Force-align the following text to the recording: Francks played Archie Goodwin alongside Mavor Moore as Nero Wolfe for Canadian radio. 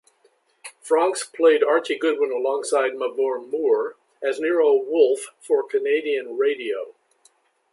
Francks 0.83 1.21
played 1.25 1.61
Archie 1.63 1.95
Goodwin 1.99 2.31
alongside 2.31 2.95
Mavor 2.95 3.39
Moore 3.39 3.97
as 4.19 4.39
Nero 4.39 4.73
Wolfe 4.73 5.27
for 5.39 5.61
Canadian 5.63 6.37
radio. 6.39 6.95